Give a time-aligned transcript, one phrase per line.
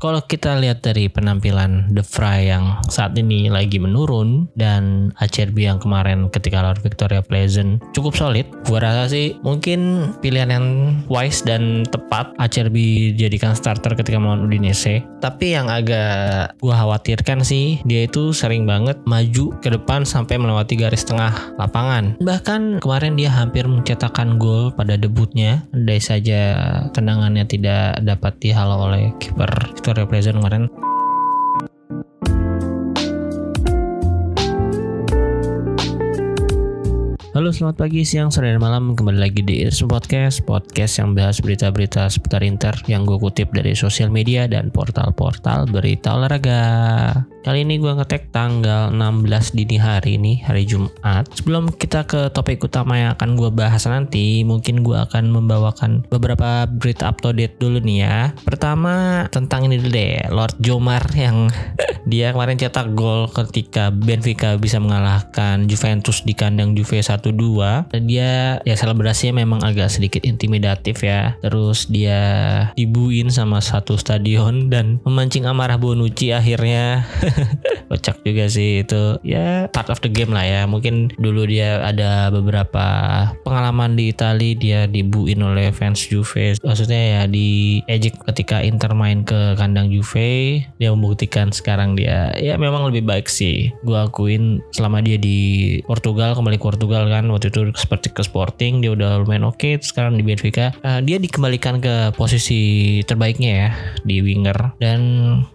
[0.00, 5.76] Kalau kita lihat dari penampilan The Fry yang saat ini lagi menurun dan Acerbi yang
[5.76, 10.66] kemarin ketika lawan Victoria Pleasant cukup solid, gua rasa sih mungkin pilihan yang
[11.12, 15.04] wise dan tepat Acerbi jadikan starter ketika melawan Udinese.
[15.20, 20.80] Tapi yang agak gua khawatirkan sih dia itu sering banget maju ke depan sampai melewati
[20.80, 22.16] garis tengah lapangan.
[22.24, 26.40] Bahkan kemarin dia hampir mencetakkan gol pada debutnya, andai saja
[26.96, 29.52] tendangannya tidak dapat dihalau oleh kiper
[29.94, 30.89] Pleasant kemarin.
[37.30, 38.98] Halo selamat pagi, siang, sore, dan malam.
[38.98, 43.78] Kembali lagi di Irsum Podcast Podcast yang bahas berita-berita seputar inter Yang gue kutip dari
[43.78, 46.66] sosial media dan portal-portal berita olahraga.
[47.46, 51.30] Kali ini gue ngetek tanggal 16 dini hari ini hari Jumat.
[51.30, 56.66] Sebelum kita ke topik utama yang akan gue bahas nanti Mungkin gue akan membawakan beberapa
[56.66, 58.34] berita up to date dulu nih ya.
[58.42, 61.46] Pertama tentang ini dulu deh, Lord Jomar yang
[62.10, 68.58] dia kemarin cetak gol ketika Benfica bisa mengalahkan Juventus di kandang Juve 1 112 dia
[68.64, 71.36] ya selebrasinya memang agak sedikit intimidatif ya.
[71.44, 72.20] Terus dia
[72.74, 77.04] dibuin sama satu stadion dan memancing amarah Bonucci akhirnya.
[77.90, 79.18] Kocak juga sih itu.
[79.26, 80.62] Ya part of the game lah ya.
[80.64, 82.86] Mungkin dulu dia ada beberapa
[83.42, 86.56] pengalaman di Itali dia dibuin oleh fans Juve.
[86.62, 92.54] Maksudnya ya di ejek ketika Inter main ke kandang Juve dia membuktikan sekarang dia ya
[92.56, 93.74] memang lebih baik sih.
[93.82, 98.82] Gue akuin selama dia di Portugal kembali ke Portugal kan waktu itu seperti ke Sporting
[98.82, 103.68] dia udah lumayan oke okay, sekarang di Benfica uh, dia dikembalikan ke posisi terbaiknya ya
[104.02, 105.00] di winger dan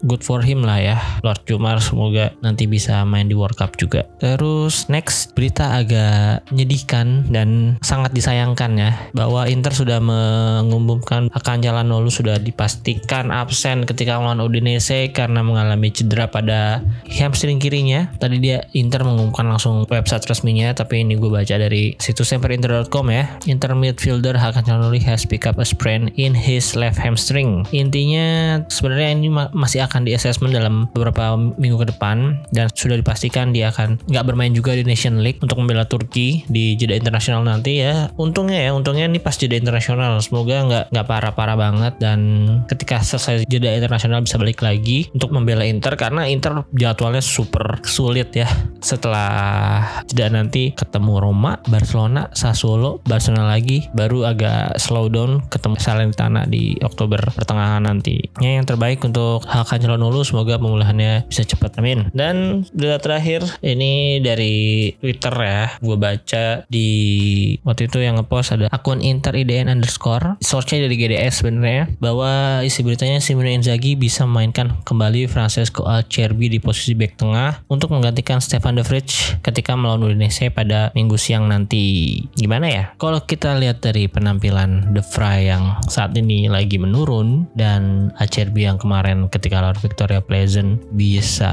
[0.07, 3.73] good for him lah ya Lord Juma Umar semoga nanti bisa main di World Cup
[3.73, 4.05] juga.
[4.21, 11.89] Terus next berita agak menyedihkan dan sangat disayangkan ya bahwa Inter sudah mengumumkan akan jalan
[11.89, 18.13] Nolu sudah dipastikan absen ketika melawan Udinese karena mengalami cedera pada hamstring kirinya.
[18.21, 23.29] Tadi dia Inter mengumumkan langsung website resminya tapi ini gue baca dari situs semperinter.com ya.
[23.45, 27.61] Inter midfielder Hakan Calhanoglu has pick up a sprain in his left hamstring.
[27.69, 33.53] Intinya sebenarnya ini masih akan di assessment dalam beberapa minggu ke depan dan sudah dipastikan
[33.53, 37.85] dia akan nggak bermain juga di Nation League untuk membela Turki di jeda internasional nanti
[37.85, 38.09] ya.
[38.17, 40.17] Untungnya ya, untungnya ini pas jeda internasional.
[40.23, 42.19] Semoga nggak nggak parah-parah banget dan
[42.71, 48.31] ketika selesai jeda internasional bisa balik lagi untuk membela Inter karena Inter jadwalnya super sulit
[48.33, 48.47] ya.
[48.79, 51.34] Setelah jeda nanti ketemu Roma,
[51.67, 58.23] Barcelona, Sassuolo, Barcelona lagi, baru agak slow down ketemu Salernitana di Oktober pertengahan nanti.
[58.39, 61.77] Ya, yang terbaik untuk Hakan Calhanoglu semoga pemulihannya bisa cepat.
[61.79, 62.07] Amin.
[62.15, 65.65] Dan berita terakhir ini dari Twitter ya.
[65.83, 66.89] Gue baca di
[67.67, 70.39] waktu itu yang ngepost ada akun Inter IDN underscore.
[70.39, 76.59] Source-nya dari GDS sebenarnya bahwa isi beritanya Simone Inzaghi bisa memainkan kembali Francesco Acerbi di
[76.63, 82.13] posisi back tengah untuk menggantikan Stefan De Vrij ketika melawan Udinese pada minggu siang nanti
[82.37, 88.13] gimana ya kalau kita lihat dari penampilan The Fry yang saat ini lagi menurun dan
[88.21, 91.49] Acerbi yang kemarin ketika lawan Victoria Pleasant bisa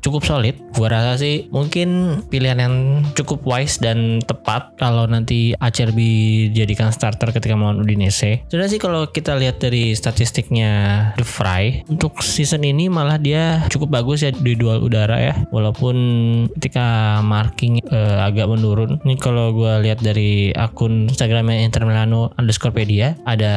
[0.00, 0.56] cukup solid.
[0.72, 2.74] Gua rasa sih mungkin pilihan yang
[3.12, 8.48] cukup wise dan tepat kalau nanti Acerbi jadikan starter ketika melawan Udinese.
[8.48, 10.70] Sudah sih kalau kita lihat dari statistiknya
[11.20, 15.34] The Fry untuk season ini malah dia cukup bagus ya di dual udara ya.
[15.52, 15.96] Walaupun
[16.56, 18.77] ketika marking uh, agak menurun.
[18.86, 23.52] Ini kalau gue lihat dari akun Instagramnya Inter Milano underscore pedia ada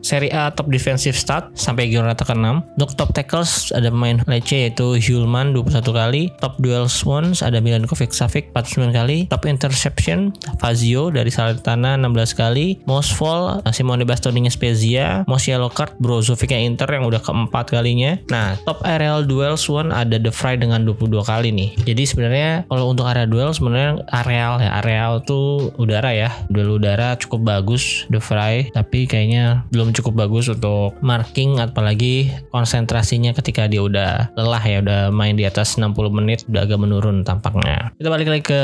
[0.00, 2.74] Serie A top defensive stat sampai Giornata ke-6.
[2.80, 8.10] Untuk top tackles ada pemain Lecce yaitu Hulman 21 kali, top duel Swans ada Milankovic
[8.10, 15.26] Savic 49 kali, top interception Fazio dari Salernitana 16 kali, most fall Simone Bastoni Spezia,
[15.28, 18.16] most yellow card Brozovic yang Inter yang udah keempat kalinya.
[18.30, 21.70] Nah, top aerial duel Swan ada The Fry dengan 22 kali nih.
[21.84, 26.30] Jadi sebenarnya kalau untuk area duel sebenarnya areal areal tuh udara ya.
[26.48, 33.34] Duel udara cukup bagus The Fry, tapi kayaknya belum cukup bagus untuk marking apalagi konsentrasinya
[33.36, 37.92] ketika dia udah lelah ya udah main di atas 60 menit udah agak menurun tampaknya.
[37.96, 38.62] Kita balik lagi ke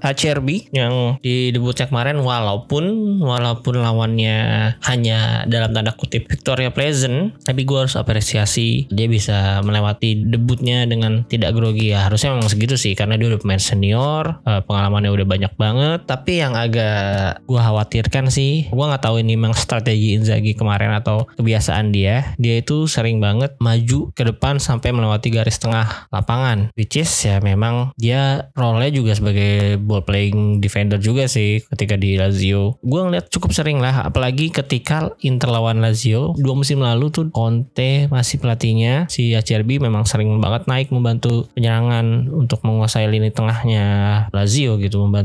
[0.00, 4.38] HCRB yang di debutnya kemarin walaupun walaupun lawannya
[4.84, 11.24] hanya dalam tanda kutip Victoria Pleasant tapi gue harus apresiasi dia bisa melewati debutnya dengan
[11.26, 15.26] tidak grogi ya harusnya memang segitu sih karena dia udah pemain senior eh, pengalamannya udah
[15.34, 16.00] banyak banget.
[16.06, 21.26] Tapi yang agak gue khawatirkan sih, gue nggak tahu ini memang strategi Inzaghi kemarin atau
[21.34, 22.38] kebiasaan dia.
[22.38, 26.70] Dia itu sering banget maju ke depan sampai melewati garis tengah lapangan.
[26.78, 32.14] Which is ya memang dia role-nya juga sebagai ball playing defender juga sih ketika di
[32.14, 32.78] Lazio.
[32.84, 38.06] Gue ngeliat cukup sering lah, apalagi ketika Inter lawan Lazio dua musim lalu tuh Conte
[38.12, 43.84] masih pelatihnya si ACRB memang sering banget naik membantu penyerangan untuk menguasai lini tengahnya
[44.30, 45.23] Lazio gitu membantu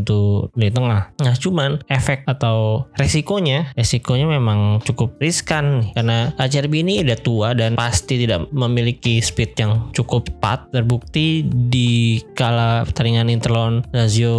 [0.56, 1.12] lini tengah.
[1.20, 7.76] Nah cuman efek atau resikonya resikonya memang cukup riskan karena ACRB ini udah tua dan
[7.76, 14.38] pasti tidak memiliki speed yang cukup cepat terbukti di kala pertandingan Inter lawan Lazio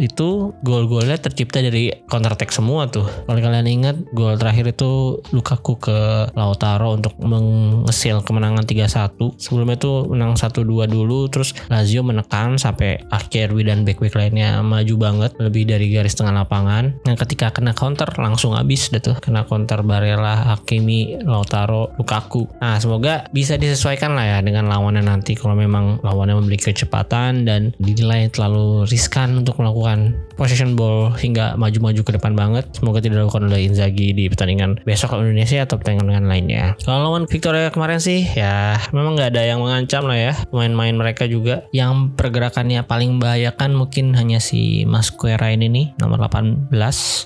[0.00, 5.78] itu gol-golnya tercipta dari counter attack semua tuh kalau kalian ingat gol terakhir itu Lukaku
[5.78, 5.98] ke
[6.34, 9.38] Lautaro untuk mengesil kemenangan 3-1.
[9.38, 15.34] Sebelumnya itu menang 1-2 dulu terus Lazio menekan sampai Acerbi dan back-back lainnya maju banget
[15.42, 17.02] lebih dari garis tengah lapangan.
[17.02, 19.18] Yang ketika kena counter langsung habis deh tuh.
[19.18, 22.46] Kena counter Barella, Hakimi, Lautaro, Lukaku.
[22.62, 27.74] Nah, semoga bisa disesuaikan lah ya dengan lawannya nanti kalau memang lawannya memiliki kecepatan dan
[27.82, 32.64] dinilai terlalu riskan untuk melakukan possession ball hingga maju-maju ke depan banget.
[32.72, 36.80] Semoga tidak dilakukan oleh Inzaghi di pertandingan besok Indonesia atau pertandingan lainnya.
[36.80, 41.28] Kalau lawan Victoria kemarin sih ya memang nggak ada yang mengancam lah ya main-main mereka
[41.28, 41.68] juga.
[41.76, 46.72] Yang pergerakannya paling membahayakan mungkin hanya si Masquera ini nih nomor 18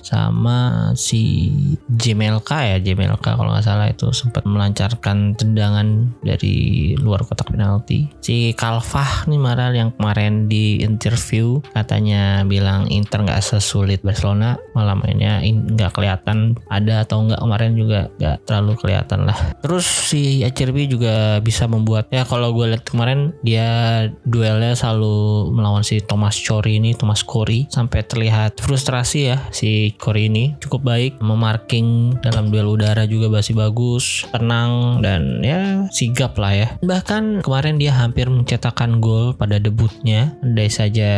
[0.03, 1.53] sama si
[1.87, 8.11] Jemelka ya Jemelka kalau nggak salah itu sempat melancarkan tendangan dari luar kotak penalti.
[8.19, 15.05] Si Kalfah nih Maral yang kemarin di interview katanya bilang Inter nggak sesulit Barcelona malam
[15.05, 17.37] mainnya nggak kelihatan ada atau nggak.
[17.37, 19.37] Kemarin juga nggak terlalu kelihatan lah.
[19.61, 25.85] Terus si Acerbi juga bisa membuat ya kalau gue lihat kemarin dia duelnya selalu melawan
[25.85, 30.57] si Thomas Cori ini Thomas Corey sampai terlihat frustrasi ya si Corey ini.
[30.57, 36.67] Cukup baik memarking dalam duel udara juga masih bagus tenang dan ya sigap lah ya.
[36.81, 40.33] Bahkan kemarin dia hampir mencetakkan gol pada debutnya.
[40.41, 41.11] Andai saja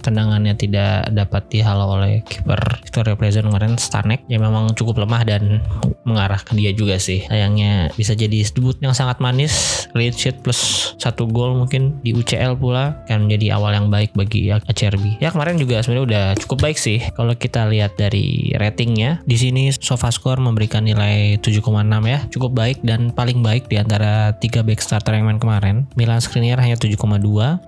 [0.00, 5.62] tendangannya tidak dapat dihalau oleh kiper Victoria Pleasant kemarin Stanek yang memang cukup lemah dan
[6.06, 7.26] mengarah ke dia juga sih.
[7.28, 12.60] Sayangnya bisa jadi debut yang sangat manis, clean sheet plus satu gol mungkin di UCL
[12.60, 15.16] pula kan menjadi awal yang baik bagi Acerbi.
[15.20, 19.22] Ya kemarin juga sebenarnya udah cukup baik sih kalau kita lihat dari ratingnya.
[19.24, 21.64] Di sini SofaScore memberikan nilai 7,6
[22.04, 25.88] ya, cukup baik dan paling baik di antara tiga back starter yang main kemarin.
[25.96, 26.96] Milan Skriniar hanya 7,2,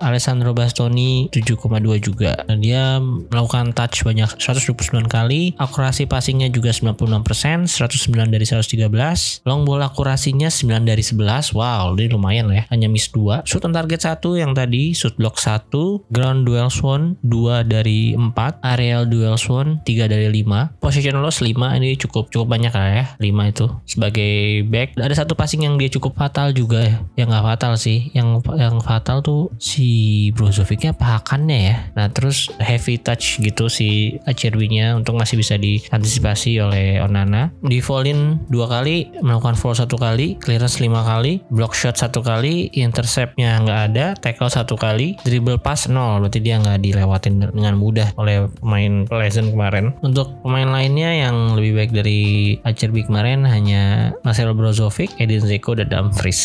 [0.01, 2.37] Alessandro Bastoni 7,2 juga.
[2.45, 2.97] Dan dia
[3.33, 10.53] melakukan touch banyak 129 kali, akurasi passingnya juga 96%, 109 dari 113, long ball akurasinya
[10.53, 14.21] 9 dari 11, wow ini lumayan lah ya, hanya miss 2, shoot on target 1
[14.37, 15.73] yang tadi, shoot block 1,
[16.13, 21.57] ground duel won 2 dari 4, aerial duel won 3 dari 5, position loss 5,
[21.81, 24.33] ini cukup cukup banyak lah ya, 5 itu sebagai
[24.67, 24.99] back.
[24.99, 28.83] Ada satu passing yang dia cukup fatal juga ya, yang nggak fatal sih, yang yang
[28.83, 31.75] fatal tuh si Brozovicnya pahakannya ya.
[31.95, 37.53] Nah terus heavy touch gitu si Acerbi-nya untuk masih bisa diantisipasi oleh Onana.
[37.61, 42.71] Di fallin dua kali, melakukan fall satu kali, clearance lima kali, block shot satu kali,
[42.73, 48.15] interceptnya nggak ada, tackle satu kali, dribble pass nol, berarti dia nggak dilewatin dengan mudah
[48.17, 49.93] oleh pemain Pleasant kemarin.
[50.01, 52.21] Untuk pemain lainnya yang lebih baik dari
[52.65, 56.41] Acerbi kemarin hanya Marcelo Brozovic, Edin Zeko, dan Dumfries.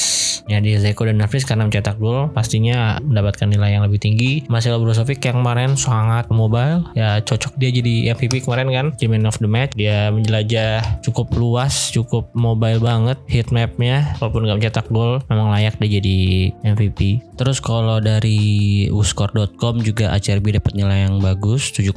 [0.48, 4.44] Ya, Edin Zeko dan Dumfries karena mencetak gol pastinya mendapatkan nilai yang lebih tinggi.
[4.52, 6.28] Marcelo Brozovic yang kemarin sangat
[6.58, 9.78] mobile, ya cocok dia jadi MVP kemarin kan, man of the match.
[9.78, 15.78] Dia menjelajah cukup luas, cukup mobile banget heat mapnya, walaupun nggak mencetak gol, memang layak
[15.78, 16.18] dia jadi
[16.66, 17.22] MVP.
[17.38, 21.94] Terus kalau dari uscore.com juga ACRB dapat nilai yang bagus 7,6,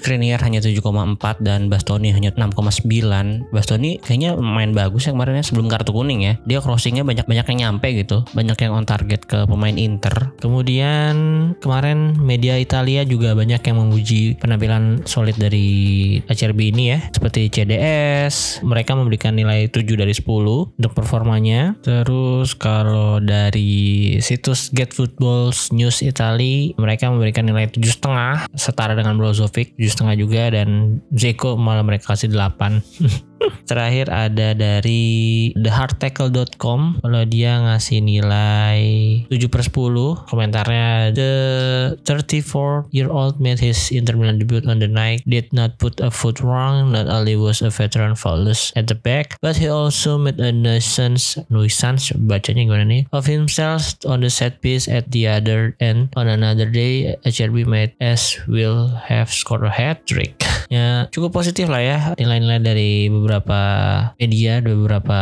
[0.00, 3.52] Skriniar hanya 7,4 dan Bastoni hanya 6,9.
[3.52, 6.34] Bastoni kayaknya main bagus ya kemarin ya sebelum kartu kuning ya.
[6.48, 10.32] Dia crossingnya banyak-banyak yang nyampe gitu, banyak yang on target ke pemain Inter.
[10.40, 11.14] Kemudian
[11.60, 15.68] kemarin media Italia juga banyak yang memuji penampilan solid dari
[16.26, 18.62] ACRB ini ya, seperti CDS.
[18.62, 20.26] Mereka memberikan nilai 7 dari 10
[20.78, 21.74] untuk performanya.
[21.82, 29.18] Terus kalau dari situs Get Football News Italy, mereka memberikan nilai tujuh setengah setara dengan
[29.18, 32.80] Brozovic tujuh setengah juga dan Zeko malah mereka kasih 8
[33.66, 38.80] Terakhir ada dari thehardtackle.com kalau dia ngasih nilai
[39.28, 41.32] 7 per 10 komentarnya the
[42.06, 46.40] 34 year old made his Inter debut on the night did not put a foot
[46.40, 50.50] wrong not only was a veteran faultless at the back but he also made a
[50.50, 53.02] nuisance nuisance bacanya gimana nih?
[53.12, 57.92] Of himself on the set piece at the other end on another day HRB made
[58.00, 60.40] as will have scored a hat trick
[60.72, 63.60] ya cukup positif lah ya nilai-nilai dari beberapa
[64.18, 65.20] media beberapa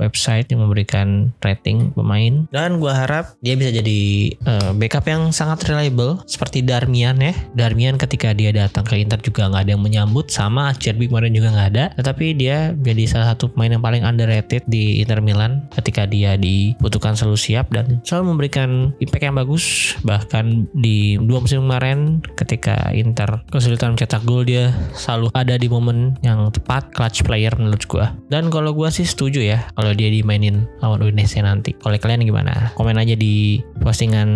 [0.00, 2.48] website yang memberikan rating pemain.
[2.48, 7.34] Dan gua harap dia bisa jadi uh, backup yang sangat reliable seperti Darmian ya.
[7.52, 11.52] Darmian ketika dia datang ke Inter juga nggak ada yang menyambut sama Cherby kemarin juga
[11.52, 11.84] nggak ada.
[11.98, 17.18] Tetapi dia jadi salah satu pemain yang paling underrated di Inter Milan ketika dia dibutuhkan
[17.18, 19.64] selalu siap dan selalu memberikan impact yang bagus.
[20.06, 26.14] Bahkan di dua musim kemarin ketika Inter kesulitan mencetak gol dia selalu ada di momen
[26.22, 28.14] yang tepat clutch player menurut gua.
[28.30, 31.74] Dan kalau gua sih setuju ya kalau dia dimainin lawan Udinese nanti.
[31.82, 32.70] Kalau kalian gimana?
[32.78, 34.30] Komen aja di postingan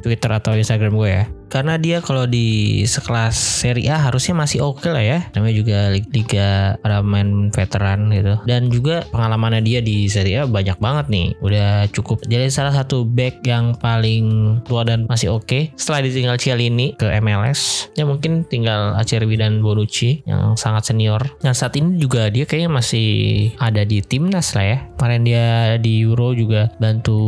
[0.00, 4.80] Twitter atau Instagram gue ya karena dia kalau di sekelas Serie A harusnya masih oke
[4.80, 5.18] okay lah ya.
[5.36, 8.40] Namanya juga liga para main veteran gitu.
[8.48, 11.36] Dan juga pengalamannya dia di Serie A banyak banget nih.
[11.44, 15.44] Udah cukup jadi salah satu back yang paling tua dan masih oke.
[15.44, 15.62] Okay.
[15.76, 21.20] setelah ditinggal Cialini ke MLS ya mungkin tinggal Acerbi dan Bonucci yang sangat senior.
[21.44, 23.10] Dan saat ini juga dia kayaknya masih
[23.60, 24.78] ada di timnas lah ya.
[24.96, 25.46] Kemarin dia
[25.82, 27.18] di Euro juga bantu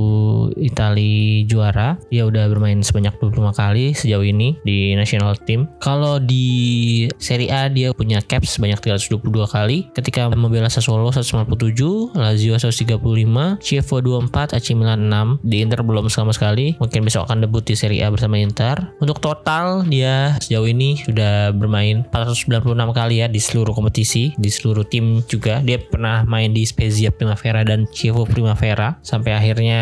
[0.56, 1.98] Italia juara.
[2.08, 5.66] Dia udah bermain sebanyak 25 kali sejak sejauh ini di national team.
[5.82, 12.54] Kalau di Serie A dia punya caps sebanyak 322 kali ketika membela Sassuolo 157, Lazio
[12.54, 15.42] 135, Chievo 24, AC Milan 6.
[15.42, 16.78] Di Inter belum sama sekali.
[16.78, 18.94] Mungkin besok akan debut di Serie A bersama Inter.
[19.02, 24.86] Untuk total dia sejauh ini sudah bermain 496 kali ya di seluruh kompetisi, di seluruh
[24.86, 25.58] tim juga.
[25.66, 29.80] Dia pernah main di Spezia Primavera dan Chievo Primavera sampai akhirnya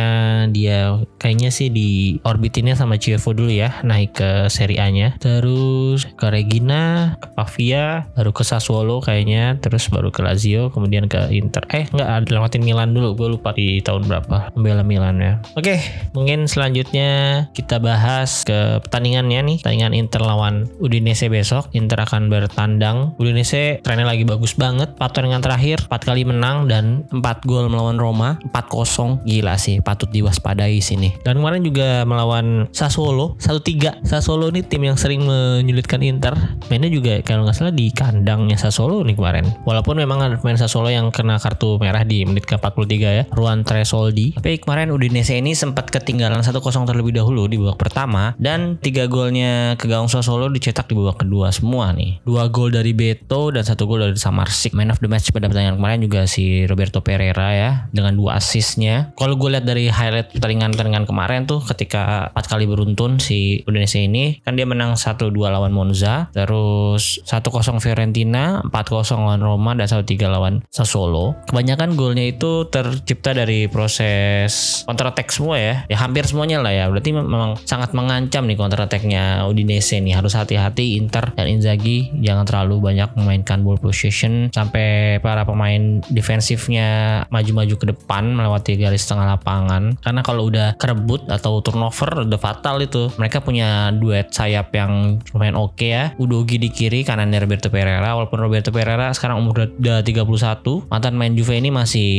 [0.48, 5.14] dia kayaknya sih di orbitinnya sama Chievo dulu ya, naik ke Serie A-nya.
[5.18, 11.30] Terus ke Regina, ke Pavia, baru ke Sassuolo kayaknya, terus baru ke Lazio, kemudian ke
[11.32, 11.64] Inter.
[11.72, 13.14] Eh, nggak lewatin Milan dulu.
[13.14, 15.32] Gue lupa di tahun berapa membela Milan ya.
[15.54, 15.78] Oke,
[16.12, 19.58] mungkin selanjutnya kita bahas ke pertandingannya nih.
[19.62, 21.70] Pertandingan Inter lawan Udinese besok.
[21.72, 23.14] Inter akan bertandang.
[23.16, 24.94] Udinese trennya lagi bagus banget.
[24.98, 28.38] 4 pertandingan terakhir 4 kali menang dan 4 gol melawan Roma.
[28.50, 29.22] 4-0.
[29.24, 31.14] Gila sih, patut diwaspadai sini.
[31.22, 36.34] Dan kemarin juga melawan Sassuolo 1-3 Sassuolo ini tim yang sering menyulitkan Inter.
[36.68, 39.46] Mainnya juga kalau nggak salah di kandangnya Sassuolo nih kemarin.
[39.62, 44.34] Walaupun memang ada pemain Sassuolo yang kena kartu merah di menit ke-43 ya, Ruan Tresoldi.
[44.34, 49.78] Tapi kemarin Udinese ini sempat ketinggalan 1-0 terlebih dahulu di babak pertama dan tiga golnya
[49.78, 52.18] ke gawang Sassuolo dicetak di babak kedua semua nih.
[52.26, 54.74] Dua gol dari Beto dan satu gol dari Samarsik.
[54.74, 59.14] Man of the match pada pertandingan kemarin juga si Roberto Pereira ya dengan dua assistnya.
[59.14, 64.40] Kalau gue lihat dari highlight pertandingan-pertandingan kemarin tuh ketika empat kali beruntun si Udinese ini
[64.44, 70.64] kan dia menang 1-2 lawan Monza, terus 1-0 Fiorentina, 4-0 lawan Roma dan 1-3 lawan
[70.72, 71.34] Sassuolo.
[71.48, 75.74] Kebanyakan golnya itu tercipta dari proses counter attack semua ya.
[75.88, 76.84] Ya hampir semuanya lah ya.
[76.88, 80.14] Berarti memang sangat mengancam nih counter attacknya Udinese nih.
[80.14, 87.22] Harus hati-hati Inter dan Inzaghi jangan terlalu banyak memainkan ball possession sampai para pemain defensifnya
[87.32, 89.96] maju-maju ke depan melewati garis tengah lapangan.
[89.98, 93.10] Karena kalau udah kerebut atau turnover udah fatal itu.
[93.18, 96.04] Mereka punya duet sayap yang lumayan oke okay ya.
[96.20, 98.14] Udogi di kiri, kanannya Roberto Pereira.
[98.14, 102.10] Walaupun Roberto Pereira sekarang umur udah 31, mantan main Juve ini masih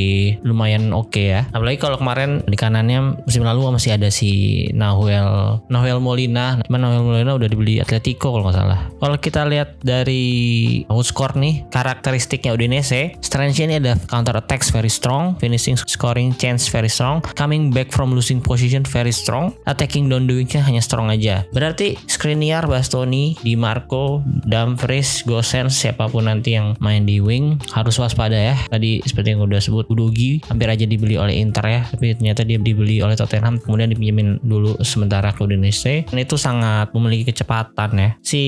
[0.44, 1.42] lumayan oke okay ya.
[1.56, 6.60] Apalagi kalau kemarin di kanannya musim lalu masih ada si Nahuel Nahuel Molina.
[6.68, 8.80] Cuman Nahuel Molina udah dibeli Atletico kalau nggak salah.
[8.98, 10.26] Kalau kita lihat dari
[11.04, 16.88] score nih, karakteristiknya Udinese, strength ini ada counter attacks very strong, finishing scoring chance very
[16.88, 21.44] strong, coming back from losing position very strong, attacking down doingnya hanya strong aja.
[21.54, 28.02] Berarti Skriniar, Bastoni, Di Marco, Dumfries, Gosens, siapa pun nanti yang main di wing harus
[28.02, 28.58] waspada ya.
[28.68, 32.58] Tadi seperti yang udah sebut Udogi hampir aja dibeli oleh Inter ya, tapi ternyata dia
[32.58, 36.10] dibeli oleh Tottenham kemudian dipinjemin dulu sementara ke Udinese.
[36.10, 38.10] Dan itu sangat memiliki kecepatan ya.
[38.26, 38.42] Si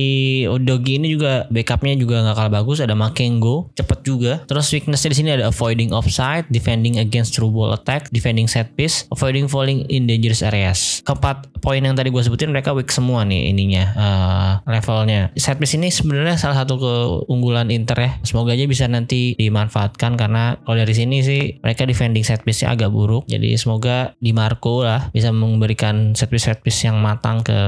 [0.49, 4.41] Udogi ini juga backupnya juga nggak kalah bagus, ada Makengo, cepet juga.
[4.49, 9.05] Terus weaknessnya di sini ada avoiding offside, defending against through ball attack, defending set piece,
[9.13, 11.05] avoiding falling in dangerous areas.
[11.05, 15.35] Keempat poin yang tadi gue sebutin mereka weak semua nih ininya uh, levelnya.
[15.35, 18.11] Set piece ini sebenarnya salah satu keunggulan Inter ya.
[18.23, 22.95] Semoga aja bisa nanti dimanfaatkan karena kalau dari sini sih mereka defending set piece-nya agak
[22.95, 23.27] buruk.
[23.27, 27.59] Jadi semoga di Marco lah bisa memberikan set piece set piece yang matang ke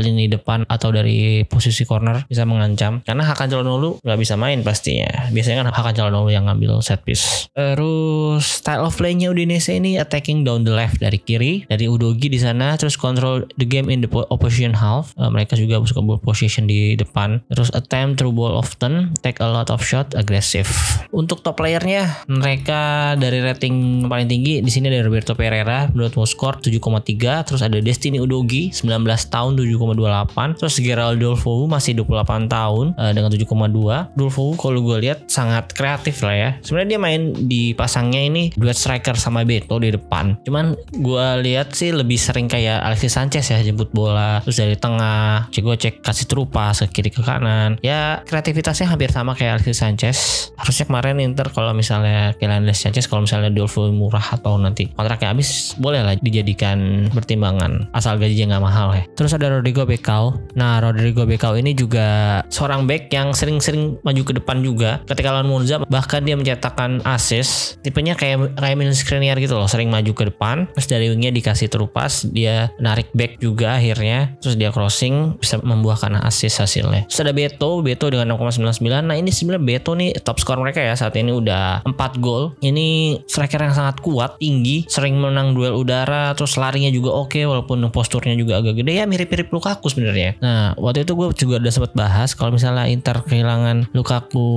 [0.00, 3.04] lini depan atau dari posisi corner bisa mengancam.
[3.04, 5.28] Karena Hakan Calhanoglu nggak bisa main pastinya.
[5.28, 7.52] Biasanya kan Hakan Calhanoglu yang ngambil set piece.
[7.52, 12.38] Terus style of play-nya Udinese ini attacking down the left dari kiri dari Udogi di
[12.38, 15.14] sana terus control the game in the opposition half.
[15.14, 17.40] Uh, mereka juga suka ball position di depan.
[17.48, 20.68] Terus attempt through ball often, take a lot of shot, agresif.
[21.10, 26.62] Untuk top playernya mereka dari rating paling tinggi di sini ada Roberto Pereira menurut score
[26.62, 33.12] 7,3 terus ada Destiny Udogi 19 tahun 7,28 terus Geraldo Dolfo masih 28 tahun uh,
[33.12, 38.20] dengan 7,2 Dolfo kalau gue lihat sangat kreatif lah ya sebenarnya dia main di pasangnya
[38.20, 43.16] ini duet striker sama Beto di depan cuman gue lihat sih lebih sering kayak Alexis
[43.16, 47.80] Sanchez ya jemput bola terus dari tengah cek cek kasih terupas ke kiri ke kanan.
[47.80, 50.18] Ya kreativitasnya hampir sama kayak Alexis Sanchez.
[50.60, 55.72] Harusnya kemarin Inter kalau misalnya Kylian Sanchez kalau misalnya Dolfo murah atau nanti kontraknya habis
[55.80, 57.88] boleh lah dijadikan pertimbangan.
[57.96, 59.04] Asal gajinya nggak mahal ya.
[59.16, 64.32] Terus ada Rodrigo Becao nah Rodrigo Becao ini juga seorang back yang sering-sering maju ke
[64.36, 65.00] depan juga.
[65.06, 67.80] Ketika lawan Monza bahkan dia mencetakkan assist.
[67.80, 70.66] Tipenya kayak Milan Skriniar gitu loh sering maju ke depan.
[70.76, 74.34] Terus dari wingnya dikasih terupas dia narik back juga akhirnya.
[74.42, 77.06] Terus dia crossing bisa membuahkan assist hasilnya.
[77.06, 80.94] Terus ada Beto Beto dengan 6,99 nah ini sebenarnya Beto nih top skor mereka ya
[80.94, 82.54] saat ini udah 4 gol.
[82.62, 87.82] Ini striker yang sangat kuat tinggi sering menang duel udara terus larinya juga oke walaupun
[87.90, 88.92] posturnya juga agak gede.
[89.00, 90.38] Ya mirip-mirip Lukaku sebenarnya.
[90.40, 94.48] Nah waktu itu gue juga udah sempat bahas kalau misalnya Inter kehilangan Lukaku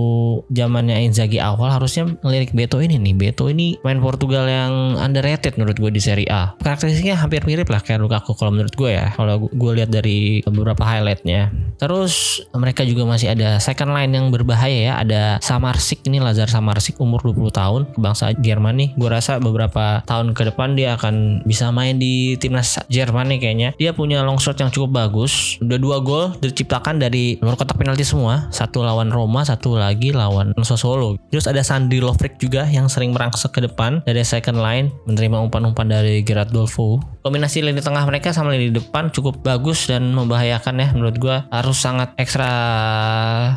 [0.51, 3.13] zamannya Inzaghi awal harusnya ngelirik Beto ini nih.
[3.17, 6.55] Beto ini main Portugal yang underrated menurut gue di Serie A.
[6.61, 9.11] Karakteristiknya hampir mirip lah kayak Lukaku kalau menurut gue ya.
[9.15, 11.49] Kalau gue lihat dari beberapa highlightnya.
[11.81, 14.93] Terus mereka juga masih ada second line yang berbahaya ya.
[15.01, 18.89] Ada Samarsik ini Lazar Samarsik umur 20 tahun bangsa Jerman nih.
[18.95, 23.69] Gue rasa beberapa tahun ke depan dia akan bisa main di timnas Jerman nih kayaknya.
[23.75, 25.57] Dia punya long shot yang cukup bagus.
[25.59, 28.47] Udah dua gol diciptakan dari luar kotak penalti semua.
[28.53, 31.21] Satu lawan Roma satu lagi lawan Solo.
[31.29, 35.85] Terus ada Sandri Lovric juga yang sering merangsek ke depan dari second line menerima umpan-umpan
[35.91, 40.87] dari Gerard Dolfo kombinasi lini tengah mereka sama lini depan cukup bagus dan membahayakan ya
[40.91, 42.51] menurut gue harus sangat ekstra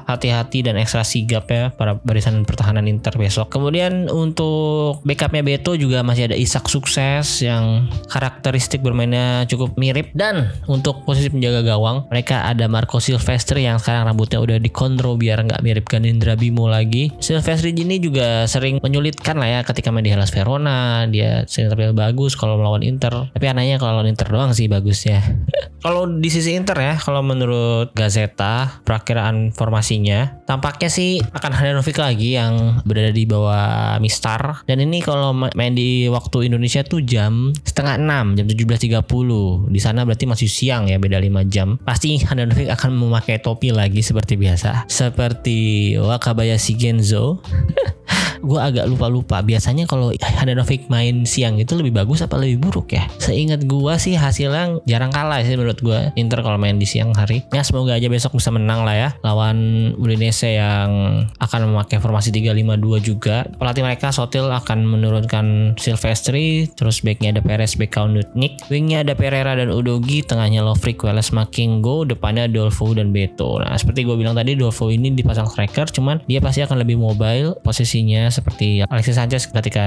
[0.06, 6.06] hati-hati dan ekstra sigap ya para barisan pertahanan Inter besok kemudian untuk backupnya Beto juga
[6.06, 12.46] masih ada Isak Sukses yang karakteristik bermainnya cukup mirip dan untuk posisi penjaga gawang mereka
[12.46, 17.08] ada Marco Silvestri yang sekarang rambutnya udah dikondro biar nggak mirip Ganindra Bimo lagi.
[17.16, 21.08] Silvestri ini juga sering menyulitkan lah ya ketika main di Hellas Verona.
[21.08, 23.32] Dia sering tampil bagus kalau melawan Inter.
[23.32, 25.24] Tapi anehnya kalau lawan Inter doang sih bagusnya.
[25.84, 32.38] kalau di sisi Inter ya, kalau menurut Gazeta perakiraan formasinya tampaknya sih akan Handanovic lagi
[32.38, 34.62] yang berada di bawah Mistar.
[34.64, 39.74] Dan ini kalau main di waktu Indonesia tuh jam setengah 6, jam 17.30.
[39.74, 41.76] Di sana berarti masih siang ya, beda 5 jam.
[41.82, 44.86] Pasti Handanovic akan memakai topi lagi seperti biasa.
[44.86, 47.42] Seperti Wakabayashi Genzo.
[48.46, 49.40] gue agak lupa-lupa.
[49.42, 53.08] Biasanya kalau Handanovic main siang itu lebih bagus apa lebih buruk ya?
[53.18, 56.14] Seingat gue sih hasilnya jarang kalah sih menurut gue.
[56.14, 57.42] Inter kalau main di siang hari.
[57.50, 59.08] Ya semoga aja besok bisa menang lah ya.
[59.26, 63.48] Lawan Udinese yang akan memakai formasi 3-5-2 juga.
[63.56, 66.68] Pelatih mereka Sotil akan menurunkan Silvestri.
[66.76, 68.60] Terus backnya ada Perez, Bekau, Nutnik.
[68.68, 70.20] Wingnya ada Pereira dan Udogi.
[70.20, 72.04] Tengahnya Lovric, Welles, Makingo.
[72.04, 73.62] Depannya Dolfo dan Beto.
[73.62, 75.88] Nah seperti gue bilang tadi Dolfo ini dipasang striker.
[75.88, 79.84] Cuman dia pasti akan lebih mobile posisinya seperti Alexis Sanchez ketika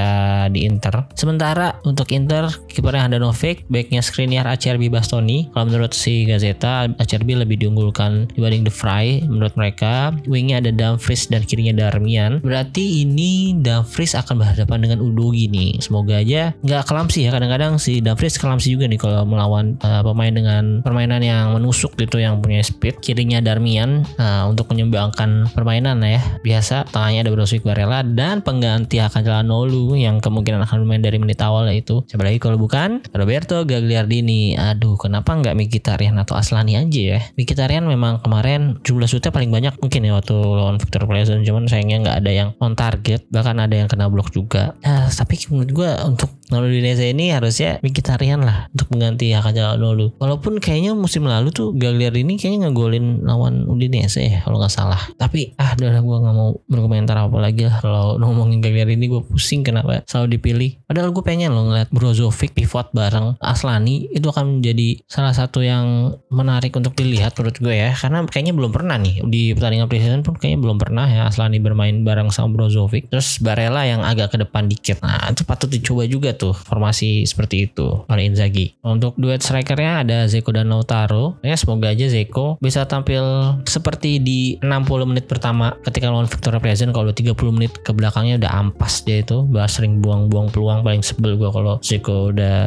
[0.49, 1.05] di Inter.
[1.13, 5.51] Sementara untuk Inter kipernya Handanovic, backnya Skriniar, Acerbi, Bastoni.
[5.51, 10.13] Kalau menurut si Gazeta, Acerbi lebih diunggulkan dibanding De Vrij menurut mereka.
[10.39, 12.39] Wingnya ada Dumfries dan kirinya Darmian.
[12.39, 15.83] Berarti ini Dumfries akan berhadapan dengan Udogi nih.
[15.83, 17.35] Semoga aja nggak kelamsi ya.
[17.35, 22.23] Kadang-kadang si Dumfries kelamsi juga nih kalau melawan uh, pemain dengan permainan yang menusuk gitu
[22.23, 23.03] yang punya speed.
[23.03, 26.23] Kirinya Darmian uh, untuk menyumbangkan permainan ya.
[26.39, 31.43] Biasa tengahnya ada Brozovic Barella dan pengganti akan Calhanoglu yang kemungkinan akan bermain dari menit
[31.43, 34.55] awal yaitu siapa lagi kalau bukan Roberto Gagliardini.
[34.55, 37.19] Aduh, kenapa nggak Mkhitaryan atau Aslani aja ya?
[37.35, 42.17] Mkhitaryan memang kemarin jumlah shootnya paling banyak mungkin ya lawan Victor Pleasant cuman sayangnya nggak
[42.25, 44.75] ada yang on target bahkan ada yang kena blok juga.
[44.81, 50.17] Nah, tapi menurut gue untuk Kalau Udinese ini harusnya Mkhitaryan lah untuk mengganti Hakan Calhanoglu.
[50.17, 55.01] Walaupun kayaknya musim lalu tuh Gagliardini ini kayaknya ngegolin lawan Udinese ya kalau nggak salah.
[55.17, 59.65] Tapi ah udah gue nggak mau berkomentar apa lagi lah kalau ngomongin Gagliardini gue pusing
[59.65, 60.71] kenapa selalu dipilih.
[60.85, 66.17] Padahal gue pengen loh ngeliat Brozovic pivot bareng Aslani itu akan menjadi salah satu yang
[66.29, 70.37] menarik untuk dilihat menurut gue ya karena kayaknya belum pernah nih di pertandingan preseason pun
[70.37, 73.09] kayaknya belum pernah ya Aslani bermain bareng sama Brozovic.
[73.09, 75.01] Terus Barella yang agak ke depan dikit.
[75.01, 78.79] Nah itu patut dicoba juga tuh formasi seperti itu oleh Inzaghi.
[78.81, 81.35] Untuk duet strikernya ada Zeko dan Lautaro.
[81.43, 83.21] Ya semoga aja Zeko bisa tampil
[83.67, 88.51] seperti di 60 menit pertama ketika lawan Victoria Pleasant kalau 30 menit ke belakangnya udah
[88.63, 92.59] ampas dia itu bahas sering buang-buang peluang paling sebel gue kalau Zeko udah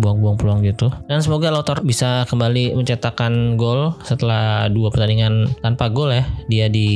[0.00, 6.10] buang-buang peluang gitu dan semoga Lautaro bisa kembali mencetakkan gol setelah dua pertandingan tanpa gol
[6.10, 6.88] ya dia di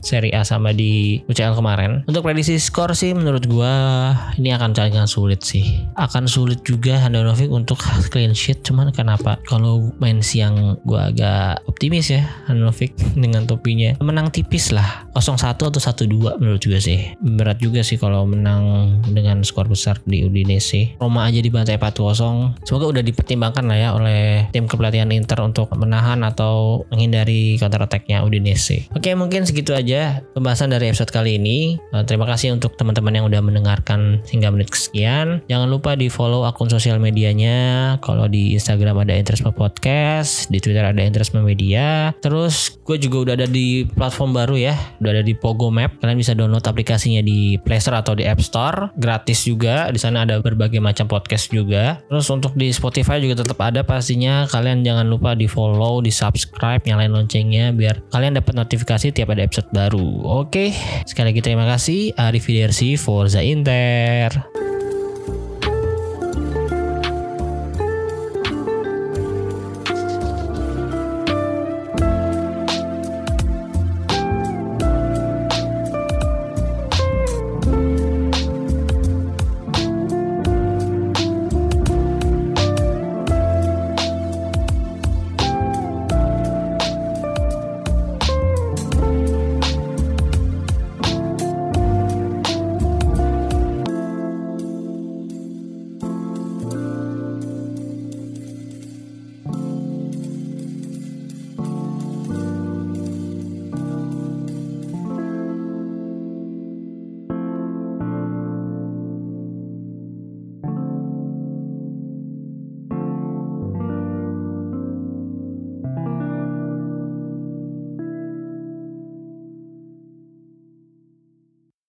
[0.00, 3.74] Serie A sama di UCL kemarin untuk prediksi skor sih menurut gue
[4.40, 5.84] ini akan sangat sulit sih.
[6.00, 7.76] Akan sulit juga Handanovic untuk
[8.08, 9.36] clean sheet cuman kenapa?
[9.44, 14.00] Kalau main siang gue agak optimis ya Handanovic dengan topinya.
[14.00, 17.12] Menang tipis lah 0-1 atau 1-2 menurut juga sih.
[17.20, 20.96] Berat juga sih kalau menang dengan skor besar di Udinese.
[20.96, 26.24] Roma aja dibantai 4-0 semoga udah dipertimbangkan lah ya oleh tim kepelatihan Inter untuk menahan
[26.24, 28.88] atau menghindari counter attacknya Udinese.
[28.96, 31.76] Oke mungkin segitu aja pembahasan dari episode kali ini.
[31.92, 34.70] Eh, terima kasih untuk teman-teman yang udah mendengarkan hingga menit
[35.10, 37.98] kesekian jangan lupa di follow akun sosial medianya.
[37.98, 42.14] Kalau di Instagram ada Interest Podcast di Twitter ada Interest Media.
[42.22, 45.98] Terus gue juga udah ada di platform baru ya udah ada di Pogo Map.
[45.98, 48.94] Kalian bisa download aplikasinya di Play Store atau di App Store.
[48.94, 51.98] Gratis juga di sana ada berbagai macam podcast juga.
[52.06, 54.46] Terus untuk di Spotify juga tetap ada pastinya.
[54.46, 59.42] Kalian jangan lupa di follow di subscribe nyalain loncengnya biar kalian dapat notifikasi tiap ada
[59.42, 60.22] episode baru.
[60.46, 60.70] Oke
[61.04, 62.14] sekali lagi terima kasih.
[62.20, 62.46] Arif
[63.00, 64.69] Forza Inter